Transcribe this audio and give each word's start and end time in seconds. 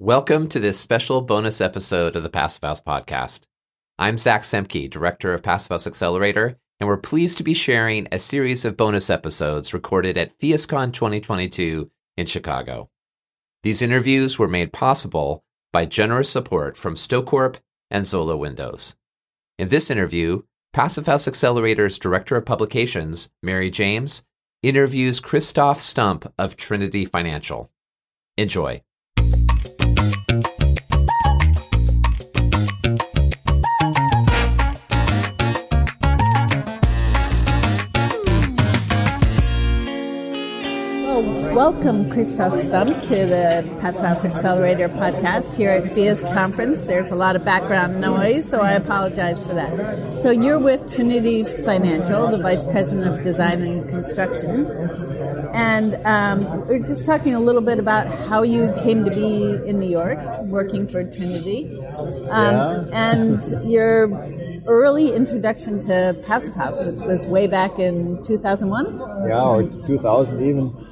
Welcome 0.00 0.46
to 0.50 0.60
this 0.60 0.78
special 0.78 1.22
bonus 1.22 1.60
episode 1.60 2.14
of 2.14 2.22
the 2.22 2.30
Passive 2.30 2.62
House 2.62 2.80
podcast. 2.80 3.48
I'm 3.98 4.16
Zach 4.16 4.42
Semke, 4.42 4.88
director 4.88 5.34
of 5.34 5.42
Passive 5.42 5.70
House 5.70 5.88
Accelerator, 5.88 6.56
and 6.78 6.86
we're 6.86 6.98
pleased 6.98 7.36
to 7.38 7.42
be 7.42 7.52
sharing 7.52 8.06
a 8.12 8.20
series 8.20 8.64
of 8.64 8.76
bonus 8.76 9.10
episodes 9.10 9.74
recorded 9.74 10.16
at 10.16 10.38
PhiusCon 10.38 10.92
2022 10.92 11.90
in 12.16 12.26
Chicago. 12.26 12.90
These 13.64 13.82
interviews 13.82 14.38
were 14.38 14.46
made 14.46 14.72
possible 14.72 15.42
by 15.72 15.84
generous 15.84 16.30
support 16.30 16.76
from 16.76 16.94
StoCorp 16.94 17.56
and 17.90 18.06
Zola 18.06 18.36
Windows. 18.36 18.94
In 19.58 19.66
this 19.66 19.90
interview, 19.90 20.42
Passive 20.72 21.06
House 21.06 21.26
Accelerator's 21.26 21.98
Director 21.98 22.36
of 22.36 22.46
Publications, 22.46 23.32
Mary 23.42 23.68
James, 23.68 24.24
interviews 24.62 25.18
Christoph 25.18 25.80
Stump 25.80 26.32
of 26.38 26.56
Trinity 26.56 27.04
Financial. 27.04 27.72
Enjoy. 28.36 28.80
Welcome, 41.58 42.08
Christoph 42.08 42.54
Stump, 42.60 43.02
to 43.02 43.26
the 43.26 43.68
Passive 43.80 44.04
House 44.04 44.24
Accelerator 44.24 44.88
podcast 44.88 45.56
here 45.56 45.70
at 45.70 45.82
Phius 45.90 46.22
conference. 46.32 46.84
There's 46.84 47.10
a 47.10 47.16
lot 47.16 47.34
of 47.34 47.44
background 47.44 48.00
noise, 48.00 48.48
so 48.48 48.60
I 48.60 48.74
apologize 48.74 49.44
for 49.44 49.54
that. 49.54 50.20
So 50.20 50.30
you're 50.30 50.60
with 50.60 50.94
Trinity 50.94 51.42
Financial, 51.42 52.28
the 52.28 52.38
Vice 52.38 52.64
President 52.64 53.12
of 53.12 53.24
Design 53.24 53.62
and 53.62 53.88
Construction. 53.88 54.66
And 55.52 55.96
um, 56.06 56.64
we're 56.68 56.78
just 56.78 57.04
talking 57.04 57.34
a 57.34 57.40
little 57.40 57.60
bit 57.60 57.80
about 57.80 58.06
how 58.06 58.44
you 58.44 58.72
came 58.84 59.04
to 59.04 59.10
be 59.10 59.58
in 59.68 59.80
New 59.80 59.90
York, 59.90 60.20
working 60.44 60.86
for 60.86 61.02
Trinity. 61.02 61.76
Um, 62.30 62.86
yeah. 62.86 62.86
and 62.92 63.68
your 63.68 64.06
early 64.68 65.12
introduction 65.12 65.80
to 65.88 66.16
Passive 66.24 66.54
House, 66.54 66.78
which 66.78 67.04
was 67.04 67.26
way 67.26 67.48
back 67.48 67.80
in 67.80 68.22
2001? 68.22 69.26
Yeah, 69.26 69.42
or 69.42 69.64
2000 69.64 70.48
even. 70.48 70.84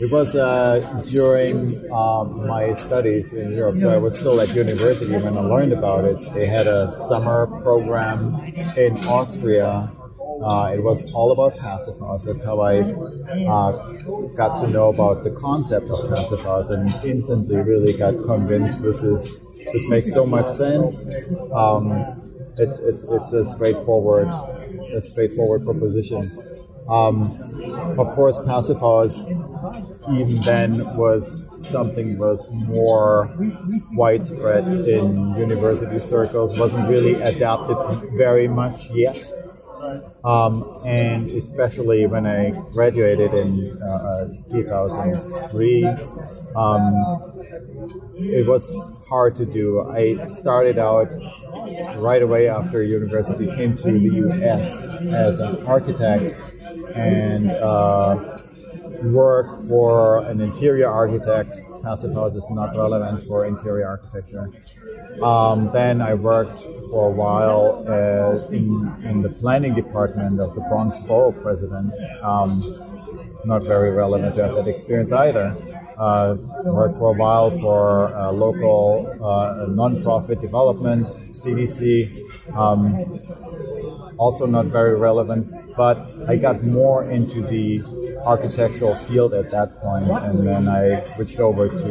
It 0.00 0.10
was 0.10 0.34
uh, 0.34 0.80
during 1.10 1.76
um, 1.92 2.46
my 2.46 2.72
studies 2.72 3.34
in 3.34 3.52
Europe, 3.52 3.78
so 3.78 3.90
I 3.90 3.98
was 3.98 4.18
still 4.18 4.40
at 4.40 4.48
university 4.54 5.12
when 5.12 5.36
I 5.36 5.40
learned 5.40 5.74
about 5.74 6.06
it. 6.06 6.16
They 6.32 6.46
had 6.46 6.66
a 6.66 6.90
summer 6.90 7.46
program 7.60 8.40
in 8.78 8.96
Austria. 9.04 9.92
Uh, 10.42 10.72
it 10.72 10.82
was 10.82 11.12
all 11.12 11.32
about 11.32 11.58
passive 11.58 12.00
house. 12.00 12.24
That's 12.24 12.42
how 12.42 12.60
I 12.60 12.80
uh, 12.80 13.72
got 14.40 14.62
to 14.62 14.68
know 14.68 14.88
about 14.88 15.22
the 15.22 15.32
concept 15.32 15.90
of 15.90 16.08
passive 16.08 16.40
house, 16.40 16.70
and 16.70 16.88
instantly 17.04 17.56
really 17.56 17.92
got 17.92 18.14
convinced 18.24 18.82
this 18.82 19.02
is 19.02 19.40
this 19.72 19.86
makes 19.88 20.14
so 20.14 20.24
much 20.24 20.46
sense. 20.46 21.10
Um, 21.52 21.92
it's 22.56 22.78
it's 22.78 23.04
it's 23.04 23.34
a 23.34 23.44
straightforward 23.44 24.28
a 24.96 25.02
straightforward 25.02 25.66
proposition. 25.66 26.22
Um, 26.90 27.30
of 27.98 28.10
course, 28.16 28.36
house 28.46 28.68
even 28.68 30.34
then 30.40 30.96
was 30.96 31.46
something 31.60 32.18
was 32.18 32.50
more 32.50 33.32
widespread 33.92 34.66
in 34.88 35.36
university 35.36 36.00
circles. 36.00 36.58
wasn't 36.58 36.88
really 36.88 37.14
adapted 37.14 37.76
very 38.14 38.48
much 38.48 38.90
yet. 38.90 39.16
Um, 40.24 40.80
and 40.84 41.30
especially 41.30 42.06
when 42.06 42.26
I 42.26 42.50
graduated 42.72 43.34
in 43.34 43.80
uh, 43.82 44.28
2003, 44.50 45.84
um, 46.56 47.22
it 48.16 48.46
was 48.46 48.64
hard 49.08 49.36
to 49.36 49.46
do. 49.46 49.88
I 49.90 50.28
started 50.28 50.78
out 50.78 51.08
right 51.98 52.22
away 52.22 52.48
after 52.48 52.82
university, 52.82 53.46
came 53.46 53.76
to 53.76 53.92
the 53.92 54.28
US 54.28 54.84
as 54.84 55.38
an 55.38 55.64
architect 55.66 56.59
and 56.94 57.50
uh, 57.50 58.38
worked 59.02 59.56
for 59.68 60.24
an 60.26 60.40
interior 60.40 60.88
architect. 60.88 61.50
Passive 61.82 62.12
house 62.12 62.34
is 62.34 62.48
not 62.50 62.76
relevant 62.76 63.22
for 63.26 63.46
interior 63.46 63.86
architecture. 63.86 64.50
Um, 65.22 65.70
then 65.72 66.00
I 66.00 66.14
worked 66.14 66.60
for 66.90 67.08
a 67.08 67.10
while 67.10 67.84
uh, 67.88 68.46
in, 68.48 68.94
in 69.04 69.22
the 69.22 69.30
planning 69.30 69.74
department 69.74 70.40
of 70.40 70.54
the 70.54 70.60
Bronx 70.62 70.98
Borough 70.98 71.32
President. 71.32 71.92
Um, 72.22 72.62
not 73.44 73.62
very 73.62 73.90
relevant 73.90 74.34
to 74.36 74.46
have 74.46 74.54
that 74.56 74.68
experience 74.68 75.12
either. 75.12 75.56
Uh, 75.96 76.36
worked 76.64 76.96
for 76.96 77.14
a 77.14 77.18
while 77.18 77.50
for 77.50 78.10
local 78.32 79.06
uh, 79.22 79.66
nonprofit 79.68 80.40
development, 80.40 81.06
CDC. 81.32 82.56
Um, 82.56 82.96
also 84.18 84.46
not 84.46 84.66
very 84.66 84.96
relevant, 84.96 85.50
but 85.80 85.98
I 86.28 86.36
got 86.36 86.62
more 86.62 87.10
into 87.10 87.40
the 87.40 87.82
architectural 88.26 88.94
field 88.94 89.32
at 89.32 89.48
that 89.48 89.80
point, 89.80 90.10
and 90.10 90.46
then 90.46 90.68
I 90.68 91.00
switched 91.00 91.40
over 91.40 91.70
to 91.70 91.90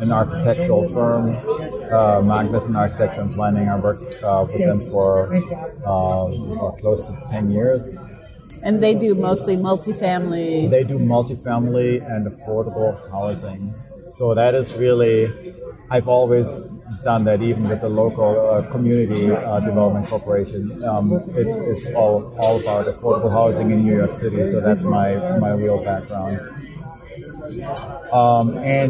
an 0.00 0.10
architectural 0.10 0.88
firm, 0.88 1.26
uh, 1.30 2.18
Magnusson 2.30 2.76
Architecture 2.76 3.20
and 3.20 3.32
Planning. 3.32 3.68
I 3.68 3.78
worked 3.78 4.20
uh, 4.24 4.44
with 4.48 4.58
them 4.58 4.82
for, 4.82 5.36
uh, 5.86 6.32
for 6.56 6.76
close 6.80 7.06
to 7.06 7.14
10 7.30 7.52
years. 7.52 7.94
And 8.64 8.82
they 8.82 8.92
do 8.92 9.14
mostly 9.14 9.56
multifamily. 9.56 10.68
They 10.68 10.82
do 10.82 10.98
multifamily 10.98 12.02
and 12.12 12.26
affordable 12.26 12.92
housing. 13.12 13.72
So 14.14 14.34
that 14.34 14.56
is 14.56 14.74
really, 14.74 15.54
I've 15.92 16.08
always 16.08 16.68
done 17.04 17.24
that 17.24 17.42
even 17.42 17.68
with 17.68 17.82
the 17.82 17.88
local 17.90 18.48
uh, 18.48 18.62
community 18.70 19.30
uh, 19.30 19.60
development 19.60 20.06
corporation. 20.06 20.82
Um, 20.84 21.12
it's 21.34 21.56
it's 21.56 21.94
all, 21.94 22.34
all 22.38 22.58
about 22.58 22.86
affordable 22.86 23.30
housing 23.30 23.70
in 23.70 23.84
New 23.84 23.96
York 23.98 24.14
City, 24.14 24.42
so 24.50 24.62
that's 24.62 24.84
my, 24.84 25.36
my 25.36 25.50
real 25.50 25.84
background. 25.84 26.40
Um, 28.10 28.56
and 28.56 28.88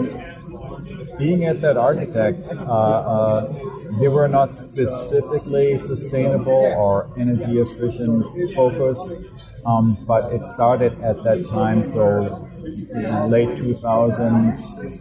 being 1.18 1.44
at 1.44 1.60
that 1.62 1.76
architect, 1.76 2.38
uh, 2.46 2.52
uh, 2.54 3.52
they 3.98 4.06
were 4.06 4.28
not 4.28 4.54
specifically 4.54 5.78
sustainable 5.78 6.64
or 6.78 7.10
energy 7.18 7.58
efficient 7.58 8.52
focused, 8.52 9.22
um, 9.66 9.98
but 10.06 10.32
it 10.32 10.44
started 10.44 10.92
at 11.02 11.24
that 11.24 11.44
time, 11.50 11.82
so 11.82 12.48
late 13.26 13.58
2000, 13.58 14.52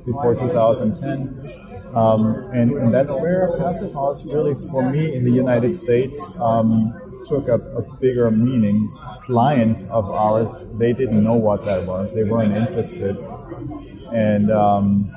before 0.03 0.33
2010. 0.33 1.70
Um, 1.93 2.49
and, 2.53 2.71
and, 2.71 2.93
that's 2.93 3.13
where 3.13 3.57
Passive 3.57 3.93
House 3.93 4.25
really, 4.25 4.55
for 4.69 4.89
me 4.89 5.13
in 5.13 5.23
the 5.25 5.31
United 5.31 5.75
States, 5.75 6.31
um, 6.39 6.93
took 7.25 7.47
a, 7.47 7.55
a, 7.55 7.81
bigger 7.97 8.31
meaning. 8.31 8.87
Clients 9.21 9.85
of 9.87 10.09
ours, 10.09 10.65
they 10.77 10.93
didn't 10.93 11.23
know 11.23 11.35
what 11.35 11.65
that 11.65 11.85
was. 11.85 12.15
They 12.15 12.23
weren't 12.23 12.53
interested. 12.53 13.17
And 14.13 14.51
um, 14.51 15.11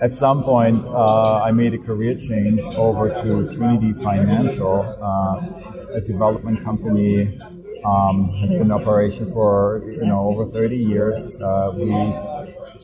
at 0.00 0.14
some 0.14 0.42
point, 0.42 0.84
uh, 0.86 1.42
I 1.42 1.52
made 1.52 1.74
a 1.74 1.78
career 1.78 2.16
change 2.16 2.62
over 2.76 3.14
to 3.22 3.50
Trinity 3.54 3.92
Financial, 3.92 4.82
uh, 5.00 5.94
a 5.94 6.00
development 6.00 6.62
company 6.64 7.38
um, 7.84 8.30
has 8.40 8.52
been 8.52 8.62
in 8.62 8.72
operation 8.72 9.30
for 9.32 9.82
you 9.86 10.06
know 10.06 10.20
over 10.20 10.46
30 10.46 10.76
years. 10.76 11.40
Uh, 11.40 11.72
we 11.74 11.90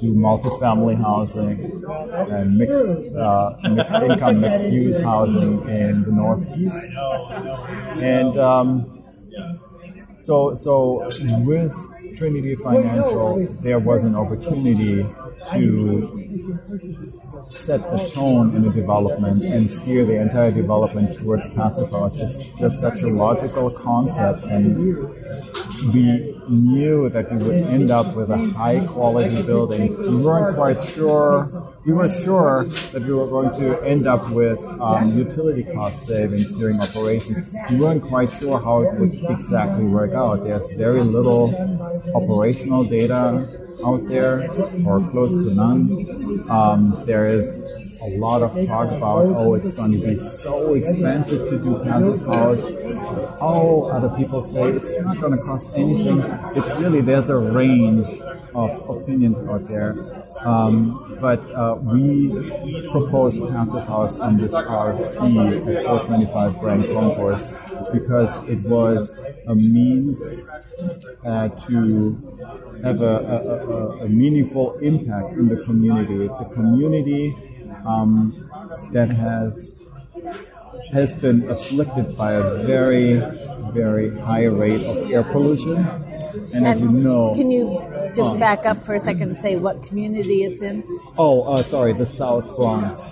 do 0.01 0.13
multifamily 0.15 0.97
housing 0.97 1.83
and 2.31 2.59
mixed 2.59 2.97
uh, 3.17 3.57
mixed 3.71 3.95
income, 3.95 4.41
mixed 4.41 4.65
use 4.65 5.01
housing 5.01 5.69
in 5.69 6.03
the 6.03 6.13
Northeast, 6.13 6.95
and 8.01 8.37
um, 8.39 9.03
so 10.19 10.55
so 10.55 11.09
with 11.41 11.73
Trinity 12.17 12.55
Financial, 12.55 13.45
there 13.61 13.79
was 13.79 14.05
an 14.05 14.15
opportunity 14.15 15.05
to 15.53 16.25
set 17.39 17.91
the 17.91 18.11
tone 18.15 18.55
in 18.55 18.63
the 18.63 18.71
development 18.71 19.43
and 19.43 19.71
steer 19.71 20.05
the 20.05 20.21
entire 20.21 20.51
development 20.51 21.17
towards 21.17 21.49
passive 21.55 21.91
house. 21.91 22.21
It's 22.21 22.49
just 22.51 22.81
such 22.81 23.03
a 23.03 23.09
logical 23.09 23.71
concept, 23.71 24.45
and 24.45 24.77
we 25.93 26.34
knew 26.49 27.09
that 27.09 27.31
we 27.33 27.39
would 27.43 27.55
end 27.55 27.91
up 27.91 28.15
with 28.15 28.31
a 28.31 28.39
high 28.51 28.85
quality 28.87 29.43
building. 29.43 29.97
We 29.99 30.17
weren't 30.17 30.55
quite 30.57 30.83
sure. 30.85 31.71
We 31.85 31.93
were 31.93 32.09
sure 32.09 32.65
that 32.65 33.03
we 33.03 33.13
were 33.13 33.27
going 33.27 33.55
to 33.61 33.83
end 33.85 34.07
up 34.07 34.31
with 34.31 34.63
um, 34.81 35.19
utility 35.19 35.65
cost 35.65 36.07
savings 36.07 36.53
during 36.53 36.81
operations. 36.81 37.55
We 37.71 37.77
weren't 37.77 38.03
quite 38.03 38.31
sure 38.33 38.61
how 38.61 38.83
it 38.83 38.95
would 38.99 39.15
exactly 39.31 39.85
work 39.85 40.13
out. 40.13 40.45
There's 40.45 40.71
very 40.71 41.03
little 41.03 41.55
operational 42.15 42.85
data 42.85 43.64
out 43.85 44.07
there, 44.09 44.51
or 44.87 45.01
close 45.11 45.33
to 45.45 45.55
none. 45.55 46.47
Um, 46.49 47.03
there 47.07 47.29
is 47.29 47.59
a 48.03 48.19
lot 48.19 48.43
of 48.43 48.53
talk 48.67 48.91
about, 48.91 49.27
oh, 49.27 49.55
it's 49.55 49.73
going 49.73 49.93
to 49.93 50.07
be 50.07 50.17
so 50.17 50.75
expensive 50.75 51.49
to 51.49 51.59
do 51.59 51.79
passive 51.85 52.21
house. 52.27 52.69
Oh, 53.41 53.89
other 53.93 54.15
people 54.17 54.43
say 54.43 54.63
it's 54.71 54.99
not 55.01 55.21
going 55.21 55.37
to 55.37 55.43
cost 55.43 55.73
anything. 55.77 56.21
It's 56.55 56.75
really, 56.77 57.01
there's 57.01 57.31
a 57.31 57.39
range 57.39 58.07
of 58.55 58.89
opinions 58.89 59.41
out 59.41 59.67
there. 59.67 59.97
Um, 60.45 61.19
but 61.21 61.41
uh, 61.53 61.77
we 61.81 62.31
proposed 62.91 63.41
Passive 63.49 63.87
House 63.87 64.17
on 64.17 64.37
this 64.37 64.55
RFP 64.55 65.77
at 65.77 65.85
425 65.85 66.59
Grand 66.61 66.85
Concourse 66.87 67.53
because 67.93 68.37
it 68.49 68.69
was 68.69 69.17
a 69.47 69.55
means 69.55 70.23
uh, 71.25 71.49
to 71.49 72.17
have 72.83 73.01
a, 73.01 73.05
a, 73.05 73.71
a, 73.71 74.05
a, 74.05 74.09
meaningful 74.09 74.77
impact 74.79 75.37
in 75.39 75.49
the 75.49 75.63
community. 75.65 76.25
It's 76.25 76.41
a 76.41 76.47
community 76.47 77.35
um, 77.87 78.49
that 78.93 79.11
has 79.11 79.81
has 80.93 81.15
been 81.15 81.49
afflicted 81.49 82.17
by 82.17 82.33
a 82.33 82.43
very, 82.65 83.21
very 83.73 84.15
high 84.15 84.45
rate 84.45 84.83
of 84.85 85.11
air 85.11 85.23
pollution. 85.25 85.77
And, 85.77 86.55
and 86.55 86.67
as 86.67 86.81
you 86.81 86.91
know, 86.91 87.35
can 87.35 87.51
you 87.51 87.81
just 88.15 88.39
back 88.39 88.67
up 88.67 88.79
for 88.79 88.95
a 88.95 89.01
second 89.01 89.23
and 89.23 89.37
say 89.37 89.57
what 89.57 89.83
community 89.83 90.45
it's 90.45 90.63
in? 90.63 90.85
Oh, 91.19 91.43
uh, 91.43 91.63
sorry, 91.63 91.93
the 91.93 92.07
South 92.07 92.57
Bronx. 92.57 93.11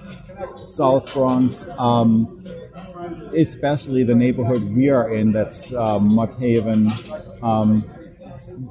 South 0.67 1.13
Bronx, 1.13 1.67
um, 1.79 2.45
especially 3.37 4.05
the 4.05 4.15
neighborhood 4.15 4.63
we 4.75 4.89
are 4.89 5.13
in, 5.13 5.33
that's 5.33 5.73
uh, 5.73 5.99
Mott 5.99 6.35
Haven. 6.37 6.91
Um, 7.43 7.85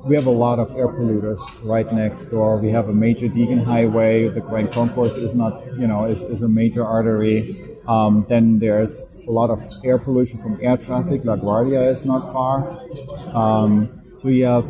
we 0.06 0.16
have 0.16 0.26
a 0.26 0.32
lot 0.32 0.60
of 0.60 0.72
air 0.72 0.88
polluters 0.88 1.40
right 1.64 1.92
next 1.94 2.26
door. 2.26 2.58
We 2.58 2.70
have 2.70 2.90
a 2.90 2.94
major 2.94 3.28
Deegan 3.28 3.64
highway. 3.64 4.28
The 4.30 4.42
Grand 4.42 4.72
Concourse 4.72 5.16
is 5.16 5.36
not, 5.36 5.66
you 5.78 5.88
know, 5.88 6.06
is, 6.06 6.24
is 6.24 6.42
a 6.42 6.48
major 6.48 6.86
artery. 6.86 7.56
Um, 7.88 8.26
then 8.30 8.60
there's 8.60 9.16
a 9.28 9.32
lot 9.32 9.50
of 9.50 9.62
air 9.84 10.00
pollution 10.00 10.42
from 10.42 10.60
air 10.62 10.78
traffic. 10.78 11.24
LaGuardia 11.24 11.92
is 11.92 12.06
not 12.06 12.32
far. 12.32 12.80
Um, 13.36 14.02
so 14.16 14.30
you 14.30 14.46
have 14.46 14.66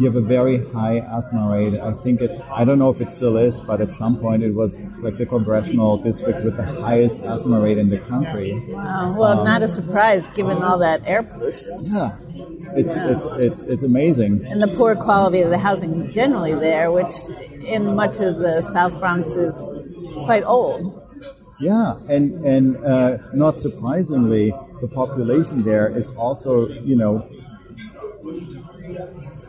you 0.00 0.06
have 0.06 0.16
a 0.16 0.26
very 0.26 0.66
high 0.72 0.96
asthma 1.16 1.50
rate. 1.52 1.78
I 1.78 1.92
think 1.92 2.22
it, 2.22 2.30
I 2.50 2.64
don't 2.64 2.78
know 2.78 2.88
if 2.88 3.02
it 3.02 3.10
still 3.10 3.36
is, 3.36 3.60
but 3.60 3.82
at 3.82 3.92
some 3.92 4.16
point 4.18 4.42
it 4.42 4.54
was 4.54 4.88
like 5.00 5.18
the 5.18 5.26
congressional 5.26 5.98
district 5.98 6.42
with 6.42 6.56
the 6.56 6.64
highest 6.64 7.22
asthma 7.22 7.60
rate 7.60 7.76
in 7.76 7.90
the 7.90 7.98
country. 7.98 8.64
Wow. 8.68 9.14
Well, 9.18 9.40
um, 9.40 9.44
not 9.44 9.62
a 9.62 9.68
surprise 9.68 10.26
given 10.28 10.62
all 10.62 10.78
that 10.78 11.02
air 11.04 11.22
pollution. 11.22 11.80
Yeah. 11.82 12.16
It's, 12.80 12.96
yeah. 12.96 13.14
it's, 13.14 13.32
it's, 13.32 13.62
it's 13.64 13.82
amazing. 13.82 14.46
And 14.46 14.62
the 14.62 14.68
poor 14.68 14.96
quality 14.96 15.42
of 15.42 15.50
the 15.50 15.58
housing 15.58 16.10
generally 16.10 16.54
there, 16.54 16.90
which 16.90 17.12
in 17.66 17.94
much 17.94 18.20
of 18.20 18.38
the 18.38 18.62
South 18.62 18.98
Bronx 19.00 19.28
is 19.32 19.54
quite 20.24 20.44
old. 20.44 20.96
Yeah, 21.60 21.98
and 22.08 22.42
and 22.46 22.78
uh, 22.78 23.18
not 23.34 23.58
surprisingly, 23.58 24.50
the 24.80 24.88
population 24.88 25.62
there 25.62 25.94
is 25.94 26.10
also, 26.12 26.68
you 26.68 26.96
know, 26.96 27.28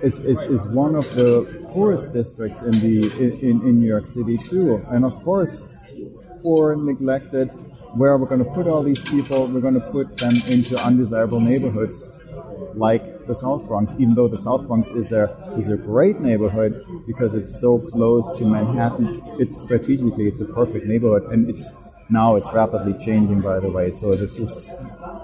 is, 0.03 0.19
is, 0.19 0.41
is 0.43 0.67
one 0.67 0.95
of 0.95 1.09
the 1.15 1.65
poorest 1.69 2.13
districts 2.13 2.61
in 2.61 2.71
the 2.71 3.11
in, 3.19 3.61
in 3.61 3.79
New 3.79 3.87
York 3.87 4.05
City 4.05 4.37
too. 4.37 4.83
And 4.89 5.05
of 5.05 5.23
course, 5.23 5.67
poor, 6.41 6.75
neglected. 6.75 7.49
Where 7.93 8.11
are 8.11 8.17
we're 8.17 8.27
going 8.27 8.43
to 8.43 8.51
put 8.51 8.67
all 8.67 8.83
these 8.83 9.01
people, 9.01 9.47
we're 9.47 9.59
going 9.59 9.73
to 9.73 9.91
put 9.91 10.17
them 10.17 10.35
into 10.47 10.77
undesirable 10.77 11.41
neighborhoods 11.41 12.17
like 12.73 13.25
the 13.27 13.35
South 13.35 13.67
Bronx, 13.67 13.93
even 13.99 14.15
though 14.15 14.29
the 14.29 14.37
South 14.37 14.65
Bronx 14.67 14.89
is 14.91 15.11
a 15.11 15.23
is 15.57 15.69
a 15.69 15.77
great 15.77 16.19
neighborhood 16.21 16.85
because 17.05 17.33
it's 17.33 17.59
so 17.59 17.79
close 17.79 18.37
to 18.37 18.45
Manhattan. 18.45 19.21
It's 19.39 19.59
strategically 19.59 20.27
it's 20.27 20.41
a 20.41 20.45
perfect 20.45 20.85
neighborhood, 20.85 21.31
and 21.31 21.49
it's 21.49 21.73
now 22.09 22.35
it's 22.35 22.51
rapidly 22.53 22.93
changing. 23.05 23.41
By 23.41 23.59
the 23.59 23.69
way, 23.69 23.91
so 23.91 24.15
this 24.15 24.39
is 24.39 24.71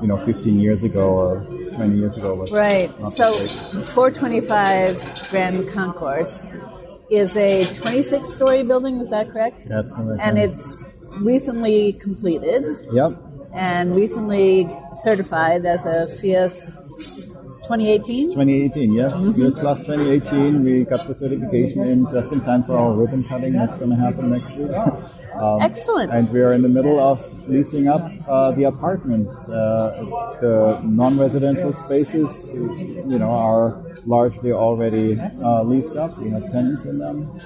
you 0.01 0.07
know 0.07 0.23
15 0.25 0.59
years 0.59 0.83
ago 0.83 1.07
or 1.07 1.47
20 1.77 1.97
years 1.97 2.17
ago 2.17 2.33
was 2.33 2.51
right. 2.51 2.89
So 3.11 3.31
425 3.33 5.29
Grand 5.29 5.69
Concourse 5.69 6.45
is 7.09 7.37
a 7.37 7.65
26 7.75 8.27
story 8.27 8.63
building. 8.63 8.99
Is 8.99 9.09
that 9.11 9.29
correct? 9.31 9.67
That's 9.67 9.91
correct. 9.91 10.21
And 10.21 10.37
it's 10.37 10.77
recently 11.19 11.93
completed. 11.93 12.87
Yep. 12.91 13.13
And 13.53 13.95
recently 13.95 14.69
certified 14.93 15.65
as 15.65 15.85
a 15.85 16.07
Phius 16.07 16.96
2018? 17.67 18.29
2018, 18.29 18.93
yes. 18.93 19.13
Mm-hmm. 19.13 19.59
Plus 19.59 19.79
2018. 19.85 20.63
We 20.63 20.83
got 20.85 21.05
the 21.05 21.13
certification 21.13 21.81
in 21.83 22.09
just 22.09 22.31
in 22.31 22.39
time 22.39 22.63
for 22.63 22.77
our 22.77 22.93
ribbon 22.93 23.25
cutting 23.25 23.53
that's 23.53 23.75
going 23.75 23.89
to 23.89 23.97
happen 23.97 24.29
next 24.29 24.55
week. 24.55 24.71
um, 25.33 25.61
Excellent. 25.61 26.13
And 26.13 26.31
we 26.31 26.39
are 26.39 26.53
in 26.53 26.61
the 26.61 26.69
middle 26.69 26.97
of 26.97 27.19
leasing 27.49 27.89
up 27.89 28.09
uh, 28.27 28.51
the 28.51 28.63
apartments. 28.63 29.49
Uh, 29.49 30.37
the 30.39 30.81
non-residential 30.85 31.73
spaces, 31.73 32.51
you 32.53 33.19
know, 33.19 33.31
are 33.31 33.83
largely 34.05 34.53
already 34.53 35.19
uh, 35.19 35.61
leased 35.63 35.97
up. 35.97 36.17
We 36.17 36.29
have 36.29 36.49
tenants 36.49 36.85
in 36.85 36.99
them. 36.99 37.37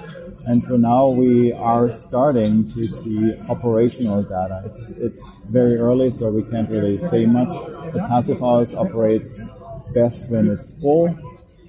And 0.46 0.64
so 0.64 0.76
now 0.76 1.08
we 1.08 1.52
are 1.54 1.90
starting 1.90 2.68
to 2.74 2.84
see 2.84 3.34
operational 3.50 4.22
data. 4.22 4.62
It's, 4.66 4.92
it's 4.92 5.36
very 5.50 5.78
early, 5.78 6.12
so 6.12 6.30
we 6.30 6.44
can't 6.44 6.70
really 6.70 7.00
say 7.00 7.26
much. 7.26 7.50
The 7.94 8.06
passive 8.08 8.40
house 8.40 8.76
operates 8.76 9.42
best 9.94 10.30
when 10.30 10.50
it's 10.50 10.80
full, 10.80 11.10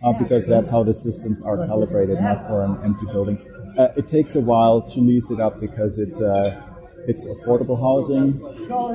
uh, 0.03 0.13
because 0.15 0.47
that's 0.47 0.71
how 0.71 0.83
the 0.83 0.95
systems 0.95 1.43
are 1.43 1.67
calibrated, 1.67 2.21
not 2.21 2.47
for 2.47 2.65
an 2.65 2.79
empty 2.85 3.07
building. 3.07 3.39
Uh, 3.79 3.89
it 3.97 4.09
takes 4.09 4.37
a 4.37 4.41
while 4.41 4.83
to 4.83 5.01
lease 5.01 5.31
it 5.31 5.41
up 5.41 5.61
because 5.61 5.99
it's 5.99 6.21
uh, 6.21 6.61
it's 7.09 7.27
affordable 7.27 7.79
housing, 7.81 8.31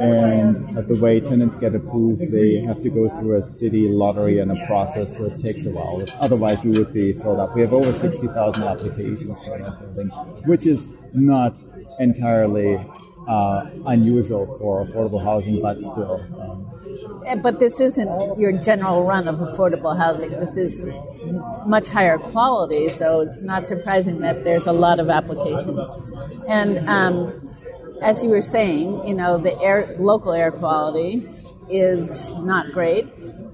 and 0.01 0.87
the 0.87 0.95
way 0.95 1.19
tenants 1.19 1.57
get 1.57 1.75
approved, 1.75 2.31
they 2.31 2.61
have 2.61 2.81
to 2.83 2.89
go 2.89 3.09
through 3.09 3.35
a 3.35 3.43
city 3.43 3.89
lottery 3.89 4.39
and 4.39 4.51
a 4.51 4.65
process, 4.65 5.17
so 5.17 5.25
it 5.25 5.39
takes 5.39 5.65
a 5.65 5.71
while. 5.71 6.01
Otherwise, 6.19 6.63
we 6.63 6.71
would 6.71 6.93
be 6.93 7.11
filled 7.11 7.39
up. 7.39 7.53
We 7.55 7.61
have 7.61 7.73
over 7.73 7.91
60,000 7.91 8.63
applications 8.63 9.43
for 9.43 9.57
that 9.59 9.79
building, 9.79 10.07
which 10.45 10.65
is 10.65 10.89
not 11.13 11.57
entirely 11.99 12.79
uh, 13.27 13.69
unusual 13.87 14.45
for 14.57 14.85
affordable 14.85 15.23
housing, 15.23 15.61
but 15.61 15.83
still. 15.83 16.25
Um, 16.39 16.66
but 17.41 17.59
this 17.59 17.79
isn't 17.79 18.39
your 18.39 18.51
general 18.53 19.03
run 19.03 19.27
of 19.27 19.37
affordable 19.37 19.97
housing. 19.97 20.31
This 20.31 20.57
is 20.57 20.85
much 21.65 21.89
higher 21.89 22.17
quality, 22.17 22.89
so 22.89 23.21
it's 23.21 23.41
not 23.41 23.67
surprising 23.67 24.19
that 24.21 24.43
there's 24.43 24.67
a 24.67 24.73
lot 24.73 24.99
of 24.99 25.09
applications. 25.09 25.89
And 26.47 26.87
um, 26.89 27.49
as 28.01 28.23
you 28.23 28.29
were 28.29 28.41
saying, 28.41 29.07
you 29.07 29.13
know, 29.13 29.37
the 29.37 29.59
air, 29.61 29.95
local 29.99 30.33
air 30.33 30.51
quality 30.51 31.23
is 31.69 32.33
not 32.35 32.71
great, 32.71 33.05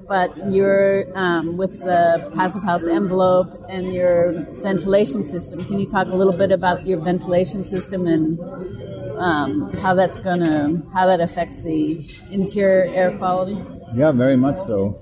but 0.07 0.31
you're 0.51 1.05
um, 1.17 1.57
with 1.57 1.79
the 1.79 2.31
passive 2.35 2.63
house 2.63 2.85
envelope 2.87 3.51
and 3.69 3.93
your 3.93 4.33
ventilation 4.61 5.23
system. 5.23 5.63
Can 5.65 5.79
you 5.79 5.89
talk 5.89 6.07
a 6.07 6.15
little 6.15 6.37
bit 6.37 6.51
about 6.51 6.85
your 6.85 6.99
ventilation 6.99 7.63
system 7.63 8.05
and 8.05 8.37
um, 9.17 9.73
how 9.77 9.93
that's 9.93 10.19
going 10.19 10.39
to 10.39 10.81
how 10.93 11.05
that 11.05 11.19
affects 11.19 11.61
the 11.63 12.03
interior 12.31 12.93
air 12.93 13.17
quality? 13.17 13.57
Yeah, 13.95 14.11
very 14.11 14.37
much 14.37 14.57
so. 14.57 14.99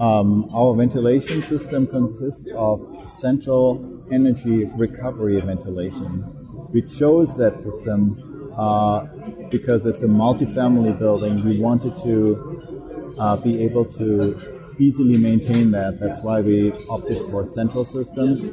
Um, 0.00 0.48
our 0.54 0.74
ventilation 0.74 1.42
system 1.42 1.86
consists 1.86 2.48
of 2.54 2.80
central 3.08 4.02
energy 4.10 4.64
recovery 4.76 5.40
ventilation. 5.40 6.24
We 6.72 6.82
chose 6.82 7.36
that 7.36 7.56
system 7.58 8.52
uh, 8.56 9.06
because 9.50 9.86
it's 9.86 10.02
a 10.02 10.08
multifamily 10.08 10.98
building. 10.98 11.44
We 11.44 11.58
wanted 11.58 11.96
to 11.98 13.14
uh, 13.18 13.36
be 13.36 13.62
able 13.62 13.84
to 13.84 14.60
easily 14.78 15.18
maintain 15.18 15.70
that. 15.72 16.00
That's 16.00 16.22
why 16.22 16.40
we 16.40 16.72
opted 16.88 17.18
for 17.30 17.44
central 17.44 17.84
systems. 17.84 18.50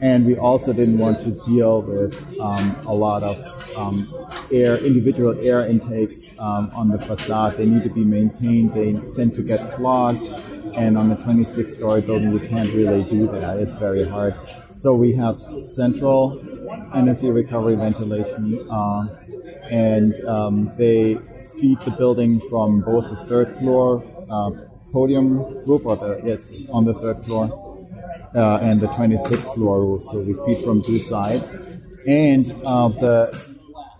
And 0.00 0.24
we 0.24 0.36
also 0.36 0.72
didn't 0.72 0.98
want 0.98 1.20
to 1.20 1.30
deal 1.44 1.82
with 1.82 2.14
um, 2.40 2.76
a 2.86 2.94
lot 2.94 3.22
of 3.22 3.36
um, 3.76 4.06
air, 4.50 4.76
individual 4.78 5.38
air 5.40 5.66
intakes 5.66 6.30
um, 6.38 6.70
on 6.74 6.88
the 6.88 6.98
facade. 6.98 7.56
They 7.56 7.66
need 7.66 7.82
to 7.84 7.90
be 7.90 8.04
maintained. 8.04 8.74
They 8.74 8.92
tend 9.14 9.34
to 9.36 9.42
get 9.42 9.72
clogged. 9.72 10.22
And 10.74 10.98
on 10.98 11.08
the 11.08 11.16
26 11.16 11.72
story 11.72 12.02
building, 12.02 12.32
you 12.32 12.40
can't 12.40 12.72
really 12.74 13.02
do 13.04 13.26
that. 13.28 13.58
It's 13.58 13.76
very 13.76 14.06
hard. 14.06 14.34
So 14.76 14.94
we 14.94 15.12
have 15.14 15.42
central 15.62 16.38
energy 16.94 17.30
recovery 17.30 17.76
ventilation, 17.76 18.68
uh, 18.70 19.08
and 19.70 20.14
um, 20.26 20.70
they 20.76 21.14
feed 21.60 21.80
the 21.80 21.92
building 21.92 22.40
from 22.50 22.80
both 22.80 23.08
the 23.08 23.16
third 23.26 23.56
floor 23.56 24.04
uh, 24.28 24.50
podium 24.92 25.38
roof, 25.66 25.86
or 25.86 25.96
the, 25.96 26.20
it's 26.26 26.68
on 26.68 26.84
the 26.84 26.94
third 26.94 27.24
floor, 27.24 27.44
uh, 28.34 28.58
and 28.60 28.80
the 28.80 28.88
26th 28.88 29.54
floor 29.54 29.80
roof. 29.80 30.04
So 30.04 30.18
we 30.18 30.34
feed 30.46 30.62
from 30.64 30.82
two 30.82 30.98
sides. 30.98 31.54
And 32.06 32.52
uh, 32.64 32.88
the 32.88 33.55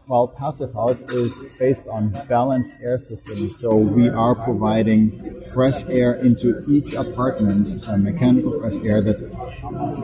well, 0.08 0.28
Passive 0.28 0.72
House 0.72 1.02
is 1.02 1.34
based 1.58 1.88
on 1.88 2.10
balanced 2.28 2.72
air 2.80 2.98
systems, 2.98 3.58
so 3.58 3.76
we 3.76 4.08
are 4.08 4.36
providing 4.36 5.42
fresh 5.52 5.84
air 5.88 6.14
into 6.14 6.62
each 6.68 6.94
apartment, 6.94 7.86
uh, 7.88 7.96
mechanical 7.96 8.58
fresh 8.60 8.74
air 8.84 9.02
that 9.02 9.18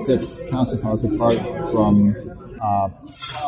sets 0.04 0.50
Passive 0.50 0.82
House 0.82 1.04
apart 1.04 1.38
from 1.70 2.12
uh, 2.60 2.88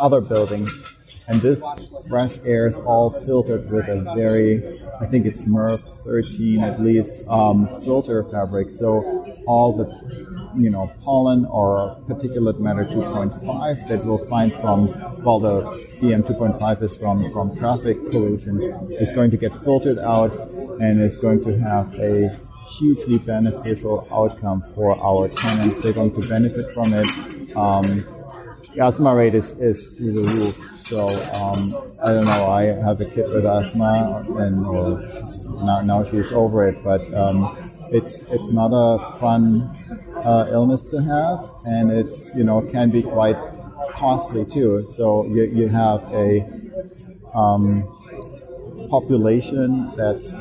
other 0.01 0.21
buildings. 0.21 0.93
And 1.27 1.41
this 1.41 1.65
fresh 2.09 2.39
air 2.45 2.67
is 2.67 2.79
all 2.79 3.11
filtered 3.11 3.71
with 3.71 3.89
a 3.89 4.13
very, 4.15 4.81
I 5.01 5.07
think 5.07 5.27
it's 5.27 5.43
MERV 5.43 5.81
13 6.05 6.63
at 6.63 6.81
least, 6.81 7.29
um, 7.31 7.67
filter 7.81 8.23
fabric. 8.25 8.71
So 8.71 9.24
all 9.47 9.77
the 9.77 10.45
you 10.57 10.71
know, 10.71 10.93
pollen 11.03 11.45
or 11.47 11.99
particulate 12.09 12.61
matter 12.61 12.85
2.5 12.85 13.89
that 13.89 14.05
we'll 14.05 14.19
find 14.19 14.53
from, 14.55 14.87
well, 15.25 15.41
the 15.41 15.63
PM 16.01 16.23
2.5 16.23 16.83
is 16.83 16.99
from, 16.99 17.31
from 17.33 17.57
traffic 17.57 17.99
pollution, 18.11 18.63
is 18.93 19.13
going 19.13 19.31
to 19.31 19.37
get 19.37 19.53
filtered 19.53 19.99
out 19.99 20.33
and 20.81 21.03
is 21.03 21.19
going 21.19 21.43
to 21.45 21.59
have 21.59 21.93
a 21.95 22.37
hugely 22.79 23.19
beneficial 23.19 24.09
outcome 24.13 24.63
for 24.75 24.99
our 25.03 25.29
tenants. 25.29 25.83
They're 25.83 25.93
going 25.93 26.15
to 26.21 26.29
benefit 26.29 26.67
from 26.73 26.93
it. 26.93 27.57
Um, 27.57 27.85
asthma 28.81 29.15
rate 29.15 29.35
is, 29.35 29.53
is 29.53 29.97
through 29.97 30.13
the 30.13 30.23
roof. 30.23 30.71
So 30.85 31.07
um, 31.07 31.97
I 32.03 32.13
don't 32.13 32.27
know. 32.27 32.47
I 32.47 32.65
have 32.65 33.01
a 33.01 33.07
kid 33.07 33.31
with 33.31 33.47
asthma, 33.47 34.23
and 34.37 34.59
uh, 34.67 35.65
now, 35.65 35.81
now 35.81 36.05
she's 36.05 36.31
over 36.31 36.69
it. 36.69 36.85
But 36.85 37.01
um, 37.15 37.57
it's 37.95 38.23
it's 38.37 38.51
not 38.51 38.71
a 38.73 39.19
fun 39.21 39.63
uh, 40.25 40.49
illness 40.51 40.87
to 40.87 41.03
have, 41.03 41.51
and 41.67 41.91
it's 41.91 42.35
you 42.37 42.45
know 42.45 42.63
can 42.63 42.91
be 42.91 43.03
quite 43.03 43.37
costly 43.91 44.45
too. 44.45 44.85
So 44.89 45.27
you, 45.27 45.45
you 45.45 45.69
have 45.69 46.03
a 46.13 46.45
um, 47.35 47.85
population 48.91 49.93
that's 49.97 50.33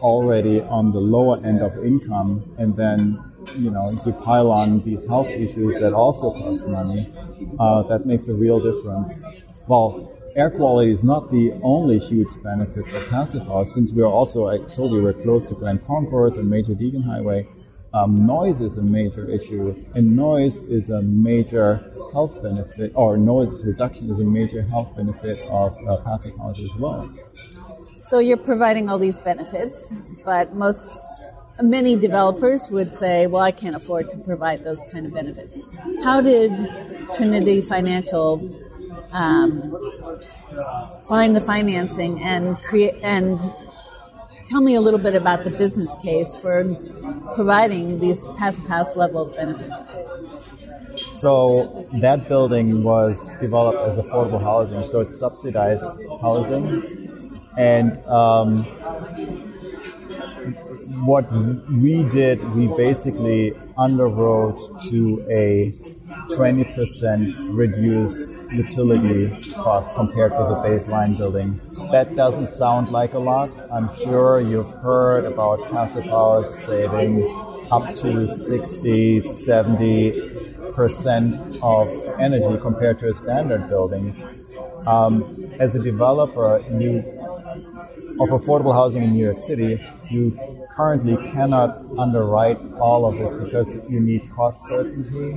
already 0.00 0.60
on 0.62 0.92
the 0.92 1.00
lower 1.00 1.38
end 1.44 1.60
of 1.60 1.84
income, 1.84 2.44
and 2.58 2.76
then 2.76 3.18
you 3.56 3.70
know 3.70 3.90
you 4.06 4.12
pile 4.12 4.50
on 4.50 4.80
these 4.82 5.06
health 5.06 5.28
issues 5.28 5.80
that 5.80 5.92
also 5.92 6.32
cost 6.32 6.66
money. 6.68 7.06
Uh, 7.58 7.82
that 7.84 8.06
makes 8.06 8.28
a 8.28 8.34
real 8.34 8.60
difference. 8.60 9.22
Well, 9.66 10.17
air 10.38 10.50
quality 10.50 10.92
is 10.92 11.02
not 11.02 11.32
the 11.32 11.52
only 11.64 11.98
huge 11.98 12.28
benefit 12.44 12.86
of 12.94 13.08
Passive 13.10 13.44
House, 13.44 13.74
since 13.74 13.92
we're 13.92 14.06
also, 14.06 14.46
I 14.46 14.58
told 14.58 14.92
you, 14.92 15.02
we're 15.02 15.12
close 15.12 15.48
to 15.48 15.56
Grand 15.56 15.84
Concourse 15.84 16.36
and 16.36 16.48
Major 16.48 16.74
Deegan 16.74 17.04
Highway. 17.04 17.48
Um, 17.92 18.24
noise 18.24 18.60
is 18.60 18.78
a 18.78 18.82
major 18.82 19.28
issue, 19.28 19.74
and 19.96 20.14
noise 20.14 20.58
is 20.60 20.90
a 20.90 21.02
major 21.02 21.90
health 22.12 22.40
benefit, 22.40 22.92
or 22.94 23.16
noise 23.16 23.64
reduction 23.64 24.10
is 24.10 24.20
a 24.20 24.24
major 24.24 24.62
health 24.62 24.94
benefit 24.94 25.40
of 25.50 25.76
uh, 25.88 25.96
Passive 26.04 26.36
House 26.38 26.62
as 26.62 26.76
well. 26.76 27.10
So 27.96 28.20
you're 28.20 28.36
providing 28.36 28.88
all 28.88 28.98
these 28.98 29.18
benefits, 29.18 29.92
but 30.24 30.54
most 30.54 31.02
many 31.60 31.96
developers 31.96 32.68
would 32.70 32.92
say, 32.92 33.26
"Well, 33.26 33.42
I 33.42 33.50
can't 33.50 33.74
afford 33.74 34.10
to 34.10 34.18
provide 34.18 34.62
those 34.64 34.82
kind 34.92 35.04
of 35.06 35.14
benefits." 35.14 35.58
How 36.04 36.20
did 36.20 36.52
Trinity 37.16 37.60
Financial 37.62 38.67
um, 39.12 39.76
find 41.06 41.34
the 41.34 41.40
financing 41.40 42.20
and 42.22 42.56
create 42.62 42.94
and 43.02 43.38
tell 44.46 44.60
me 44.60 44.74
a 44.74 44.80
little 44.80 45.00
bit 45.00 45.14
about 45.14 45.44
the 45.44 45.50
business 45.50 45.94
case 46.02 46.36
for 46.36 46.64
providing 47.34 48.00
these 48.00 48.26
passive 48.38 48.66
house 48.66 48.96
level 48.96 49.26
benefits. 49.26 49.84
So 51.20 51.86
that 51.94 52.28
building 52.28 52.82
was 52.82 53.36
developed 53.40 53.80
as 53.80 53.98
affordable 53.98 54.40
housing, 54.40 54.82
so 54.82 55.00
it's 55.00 55.18
subsidized 55.18 55.84
housing, 56.20 56.82
and 57.56 57.98
um, 58.06 58.64
what 61.04 61.30
we 61.70 62.02
did, 62.04 62.42
we 62.54 62.68
basically 62.68 63.52
underwrote 63.76 64.88
to 64.90 65.24
a 65.30 65.72
20% 66.30 67.56
reduced 67.56 68.28
utility 68.52 69.30
cost 69.54 69.94
compared 69.94 70.32
to 70.32 70.38
the 70.38 70.56
baseline 70.66 71.16
building. 71.16 71.60
That 71.92 72.16
doesn't 72.16 72.48
sound 72.48 72.90
like 72.90 73.14
a 73.14 73.18
lot. 73.18 73.50
I'm 73.72 73.88
sure 73.94 74.40
you've 74.40 74.70
heard 74.82 75.24
about 75.24 75.70
passive 75.70 76.04
house 76.04 76.54
saving 76.64 77.22
up 77.70 77.94
to 77.96 78.28
60, 78.28 79.20
70 79.20 80.48
percent 80.78 81.34
of 81.60 81.88
energy 82.20 82.56
compared 82.60 82.98
to 83.00 83.08
a 83.10 83.14
standard 83.14 83.68
building. 83.68 84.14
Um, 84.86 85.52
as 85.58 85.74
a 85.74 85.82
developer, 85.82 86.62
you 86.70 87.02
of 88.20 88.28
affordable 88.30 88.72
housing 88.72 89.02
in 89.02 89.12
New 89.12 89.24
York 89.24 89.38
City, 89.38 89.84
you 90.08 90.38
currently 90.78 91.16
cannot 91.32 91.74
underwrite 91.98 92.60
all 92.78 93.04
of 93.04 93.18
this 93.18 93.32
because 93.32 93.84
you 93.90 93.98
need 93.98 94.30
cost 94.30 94.64
certainty 94.68 95.34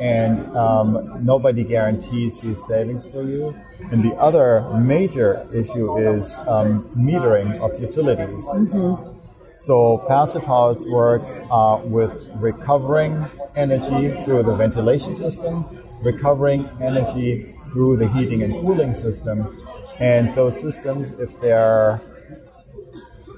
and 0.00 0.56
um, 0.56 1.22
nobody 1.22 1.62
guarantees 1.64 2.40
these 2.40 2.66
savings 2.66 3.06
for 3.06 3.22
you. 3.24 3.54
And 3.92 4.02
the 4.02 4.14
other 4.14 4.62
major 4.80 5.46
issue 5.52 5.98
is 5.98 6.34
um, 6.48 6.82
metering 6.96 7.60
of 7.60 7.78
utilities. 7.78 8.46
Mm-hmm. 8.56 9.10
So 9.58 10.02
Passive 10.08 10.44
House 10.44 10.82
works 10.86 11.38
uh, 11.50 11.82
with 11.84 12.14
recovering 12.36 13.22
energy 13.56 14.18
through 14.24 14.44
the 14.44 14.56
ventilation 14.56 15.14
system, 15.14 15.66
recovering 16.00 16.70
energy 16.80 17.54
through 17.70 17.98
the 17.98 18.08
heating 18.08 18.42
and 18.42 18.54
cooling 18.54 18.94
system, 18.94 19.60
and 20.00 20.34
those 20.34 20.58
systems, 20.58 21.12
if 21.20 21.38
they're 21.42 22.00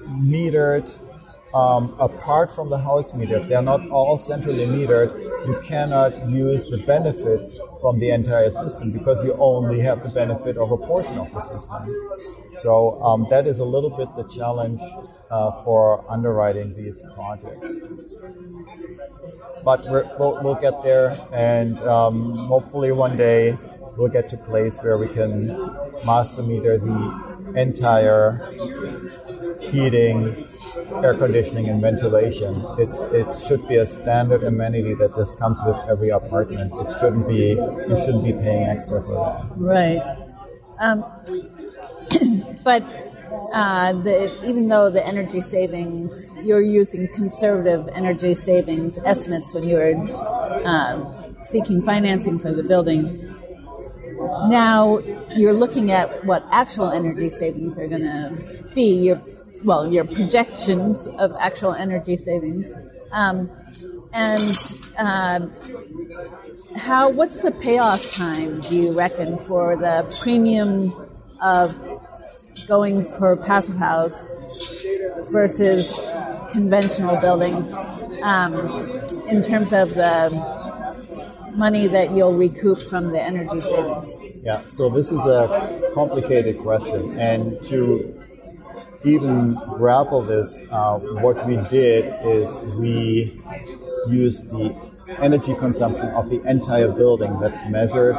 metered 0.05 0.87
um, 1.53 1.95
apart 1.99 2.51
from 2.51 2.69
the 2.69 2.77
house 2.77 3.13
meter, 3.13 3.37
if 3.37 3.47
they're 3.47 3.61
not 3.61 3.87
all 3.89 4.17
centrally 4.17 4.65
metered, 4.65 5.11
you 5.47 5.59
cannot 5.65 6.29
use 6.29 6.69
the 6.69 6.77
benefits 6.79 7.59
from 7.79 7.99
the 7.99 8.09
entire 8.09 8.51
system 8.51 8.91
because 8.91 9.23
you 9.23 9.33
only 9.39 9.79
have 9.79 10.03
the 10.03 10.09
benefit 10.09 10.57
of 10.57 10.71
a 10.71 10.77
portion 10.77 11.17
of 11.17 11.31
the 11.31 11.39
system. 11.39 11.87
So 12.61 13.01
um, 13.01 13.27
that 13.29 13.47
is 13.47 13.59
a 13.59 13.65
little 13.65 13.89
bit 13.89 14.09
the 14.15 14.23
challenge 14.23 14.81
uh, 15.29 15.63
for 15.63 16.03
underwriting 16.11 16.75
these 16.75 17.01
projects. 17.15 17.79
But 19.63 19.85
we 19.85 20.01
will 20.19 20.39
we'll 20.43 20.55
get 20.55 20.83
there, 20.83 21.17
and 21.33 21.77
um, 21.79 22.31
hopefully 22.31 22.91
one 22.91 23.17
day 23.17 23.57
we'll 23.97 24.09
get 24.09 24.29
to 24.29 24.35
a 24.35 24.45
place 24.45 24.79
where 24.79 24.97
we 24.97 25.07
can 25.07 25.47
master 26.05 26.43
meter 26.43 26.77
the 26.77 27.27
entire 27.55 28.39
heating, 29.71 30.35
air 31.03 31.13
conditioning, 31.13 31.69
and 31.69 31.81
ventilation. 31.81 32.65
It's 32.77 33.01
it 33.01 33.27
should 33.47 33.67
be 33.67 33.77
a 33.77 33.85
standard 33.85 34.43
amenity 34.43 34.93
that 34.95 35.15
just 35.15 35.37
comes 35.39 35.59
with 35.65 35.77
every 35.89 36.09
apartment. 36.09 36.73
It 36.73 36.99
shouldn't 36.99 37.27
be 37.27 37.55
you 37.55 37.97
shouldn't 38.03 38.23
be 38.23 38.33
paying 38.33 38.63
extra 38.63 39.01
for 39.01 39.15
that. 39.15 39.51
Right. 39.57 40.01
Um, 40.79 41.03
but 42.63 42.83
uh, 43.53 43.93
the, 43.93 44.31
even 44.45 44.67
though 44.67 44.89
the 44.89 45.05
energy 45.05 45.41
savings, 45.41 46.33
you're 46.43 46.61
using 46.61 47.07
conservative 47.09 47.87
energy 47.93 48.33
savings 48.33 48.99
estimates 48.99 49.53
when 49.53 49.67
you 49.67 49.75
were 49.75 49.95
uh, 50.65 51.41
seeking 51.41 51.81
financing 51.81 52.39
for 52.39 52.51
the 52.51 52.63
building. 52.63 53.23
Now 54.49 54.99
you're 55.35 55.53
looking 55.53 55.91
at 55.91 56.25
what 56.25 56.45
actual 56.51 56.89
energy 56.91 57.29
savings 57.29 57.77
are 57.77 57.87
going 57.87 58.01
to 58.01 58.71
be. 58.73 59.05
Your 59.05 59.21
well, 59.67 59.91
your 59.91 60.05
projections 60.05 61.07
of 61.19 61.35
actual 61.39 61.73
energy 61.73 62.15
savings, 62.15 62.71
um, 63.11 63.51
and 64.13 64.79
um, 64.97 65.53
how 66.77 67.09
what's 67.09 67.39
the 67.39 67.51
payoff 67.51 68.13
time 68.13 68.61
do 68.61 68.77
you 68.77 68.91
reckon 68.93 69.37
for 69.39 69.75
the 69.75 70.07
premium 70.21 70.93
of 71.43 71.75
going 72.65 73.03
for 73.17 73.35
passive 73.35 73.75
house 73.75 74.25
versus 75.31 75.99
conventional 76.51 77.17
buildings 77.17 77.73
um, 78.23 78.53
in 79.27 79.43
terms 79.43 79.73
of 79.73 79.93
the 79.95 80.31
money 81.55 81.87
that 81.87 82.13
you'll 82.15 82.37
recoup 82.37 82.81
from 82.81 83.11
the 83.11 83.21
energy 83.21 83.59
savings? 83.59 84.43
Yeah, 84.43 84.61
so 84.61 84.89
this 84.89 85.11
is 85.11 85.19
a 85.25 85.91
complicated 85.93 86.57
question, 86.59 87.19
and 87.19 87.61
to 87.65 88.17
even 89.03 89.53
grapple 89.77 90.21
this, 90.23 90.61
uh, 90.71 90.97
what 90.97 91.45
we 91.47 91.57
did 91.69 92.13
is 92.25 92.49
we 92.79 93.39
used 94.09 94.49
the 94.49 94.75
energy 95.19 95.55
consumption 95.55 96.07
of 96.09 96.29
the 96.29 96.41
entire 96.43 96.91
building 96.91 97.39
that's 97.39 97.65
measured 97.65 98.17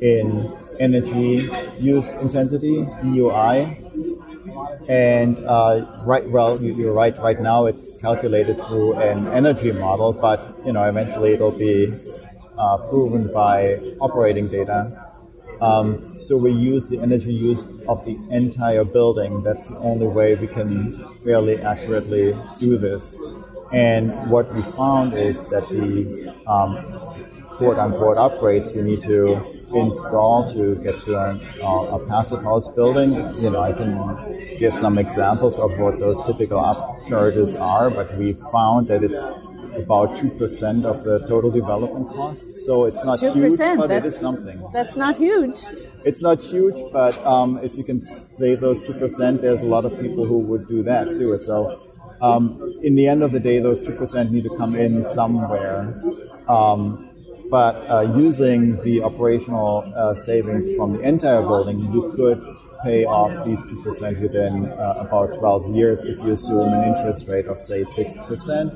in 0.00 0.48
energy 0.78 1.48
use 1.78 2.12
intensity, 2.14 2.84
EUI. 3.02 3.76
And 4.88 5.38
uh, 5.46 6.02
right, 6.04 6.28
well, 6.28 6.60
you're 6.60 6.92
right. 6.92 7.16
Right 7.18 7.40
now, 7.40 7.66
it's 7.66 8.00
calculated 8.00 8.56
through 8.66 8.94
an 8.94 9.28
energy 9.28 9.72
model, 9.72 10.12
but 10.12 10.56
you 10.64 10.72
know, 10.72 10.82
eventually 10.84 11.34
it'll 11.34 11.56
be 11.56 11.92
uh, 12.58 12.78
proven 12.88 13.32
by 13.32 13.74
operating 14.00 14.48
data. 14.48 15.09
Um, 15.60 16.16
so 16.16 16.36
we 16.36 16.52
use 16.52 16.88
the 16.88 17.00
energy 17.00 17.32
use 17.32 17.66
of 17.88 18.04
the 18.04 18.18
entire 18.30 18.84
building. 18.84 19.42
That's 19.42 19.68
the 19.68 19.78
only 19.78 20.08
way 20.08 20.34
we 20.34 20.46
can 20.46 20.92
fairly 21.24 21.58
accurately 21.58 22.36
do 22.58 22.78
this. 22.78 23.16
And 23.72 24.30
what 24.30 24.52
we 24.54 24.62
found 24.62 25.14
is 25.14 25.46
that 25.48 25.68
the 25.68 26.34
um, 26.46 26.76
quote 27.56 27.78
unquote 27.78 28.16
upgrades 28.16 28.74
you 28.74 28.82
need 28.82 29.02
to 29.02 29.60
install 29.74 30.50
to 30.52 30.74
get 30.76 30.98
to 31.02 31.12
an, 31.30 31.40
uh, 31.62 31.96
a 31.96 32.06
passive 32.08 32.42
house 32.42 32.68
building. 32.68 33.10
You 33.40 33.50
know, 33.50 33.60
I 33.60 33.72
can 33.72 34.56
give 34.58 34.74
some 34.74 34.98
examples 34.98 35.58
of 35.58 35.78
what 35.78 36.00
those 36.00 36.20
typical 36.22 36.60
upcharges 36.60 37.60
are, 37.60 37.90
but 37.90 38.16
we 38.16 38.32
found 38.50 38.88
that 38.88 39.04
it's 39.04 39.22
about 39.82 40.16
two 40.16 40.30
percent 40.30 40.84
of 40.84 41.02
the 41.04 41.26
total 41.28 41.50
development 41.50 42.08
cost. 42.08 42.66
So 42.66 42.84
it's 42.84 43.04
not 43.04 43.18
2%, 43.18 43.34
huge, 43.34 43.58
but 43.78 43.90
it 43.90 44.04
is 44.04 44.16
something. 44.16 44.62
That's 44.72 44.96
not 44.96 45.16
huge. 45.16 45.56
It's 46.04 46.22
not 46.22 46.42
huge, 46.42 46.80
but 46.92 47.18
um, 47.26 47.58
if 47.62 47.76
you 47.76 47.84
can 47.84 47.98
save 47.98 48.60
those 48.60 48.86
two 48.86 48.94
percent, 48.94 49.42
there's 49.42 49.62
a 49.62 49.66
lot 49.66 49.84
of 49.84 50.00
people 50.00 50.24
who 50.24 50.38
would 50.40 50.68
do 50.68 50.82
that 50.84 51.12
too. 51.12 51.36
So, 51.38 51.82
um, 52.20 52.72
in 52.82 52.94
the 52.94 53.06
end 53.08 53.22
of 53.22 53.32
the 53.32 53.40
day, 53.40 53.58
those 53.58 53.84
two 53.86 53.94
percent 53.94 54.32
need 54.32 54.44
to 54.44 54.56
come 54.56 54.74
in 54.74 55.04
somewhere. 55.04 55.94
Um, 56.48 57.09
but 57.50 57.74
uh, 57.90 58.00
using 58.14 58.80
the 58.82 59.02
operational 59.02 59.92
uh, 59.96 60.14
savings 60.14 60.72
from 60.74 60.94
the 60.94 61.00
entire 61.00 61.42
building, 61.42 61.92
you 61.92 62.12
could 62.16 62.40
pay 62.82 63.04
off 63.04 63.44
these 63.44 63.62
two 63.68 63.82
percent 63.82 64.18
within 64.20 64.66
uh, 64.66 64.94
about 64.98 65.34
12 65.38 65.74
years 65.74 66.04
if 66.04 66.18
you 66.24 66.32
assume 66.32 66.68
an 66.72 66.84
interest 66.94 67.28
rate 67.28 67.46
of 67.46 67.60
say 67.60 67.84
six 67.84 68.16
percent. 68.26 68.72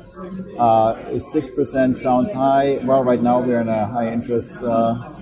Uh, 0.59 1.19
Six 1.19 1.51
percent 1.51 1.97
sounds 1.97 2.33
high. 2.33 2.79
Well, 2.85 3.05
right 3.05 3.23
now 3.23 3.41
we're 3.41 3.61
in 3.61 3.69
a 3.69 3.87
high 3.87 4.13
interest. 4.13 4.63
Uh, 4.63 5.21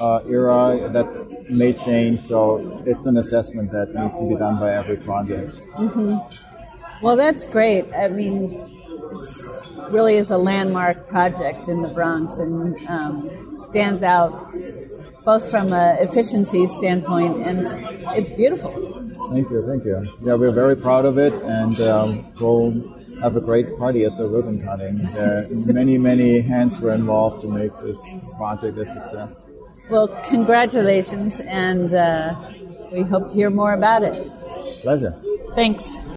uh, 0.00 0.20
era 0.28 0.88
that 0.92 1.08
may 1.50 1.72
change. 1.72 2.20
So 2.20 2.82
it's 2.86 3.06
an 3.06 3.16
assessment 3.16 3.72
that 3.72 3.94
needs 3.94 4.18
to 4.20 4.28
be 4.28 4.36
done 4.36 4.58
by 4.58 4.74
every 4.74 4.96
project. 4.96 5.66
Well, 7.02 7.16
that's 7.16 7.46
great. 7.46 7.86
I 7.94 8.08
mean, 8.08 8.77
it's 9.10 9.72
really 9.90 10.16
is 10.16 10.30
a 10.30 10.38
landmark 10.38 11.08
project 11.08 11.68
in 11.68 11.82
the 11.82 11.88
Bronx 11.88 12.38
and 12.38 12.78
um, 12.88 13.56
stands 13.56 14.02
out 14.02 14.52
both 15.24 15.50
from 15.50 15.72
an 15.72 15.98
efficiency 16.00 16.66
standpoint 16.66 17.36
and 17.46 17.66
it's 18.16 18.30
beautiful. 18.32 18.72
Thank 19.30 19.50
you, 19.50 19.66
thank 19.66 19.84
you. 19.84 20.16
Yeah, 20.22 20.34
we're 20.34 20.52
very 20.52 20.74
proud 20.74 21.04
of 21.04 21.18
it, 21.18 21.34
and 21.34 21.78
um, 21.80 22.32
we'll 22.40 22.72
have 23.20 23.36
a 23.36 23.40
great 23.40 23.66
party 23.78 24.04
at 24.04 24.16
the 24.16 24.26
ribbon 24.26 24.64
cutting. 24.64 24.96
There, 25.12 25.46
many, 25.50 25.98
many 25.98 26.40
hands 26.40 26.78
were 26.78 26.94
involved 26.94 27.42
to 27.42 27.48
make 27.50 27.70
this 27.82 28.00
project 28.38 28.78
a 28.78 28.86
success. 28.86 29.46
Well, 29.90 30.08
congratulations, 30.24 31.40
and 31.40 31.92
uh, 31.92 32.34
we 32.90 33.02
hope 33.02 33.28
to 33.28 33.34
hear 33.34 33.50
more 33.50 33.74
about 33.74 34.02
it. 34.02 34.14
Pleasure. 34.82 35.14
Thanks. 35.54 36.08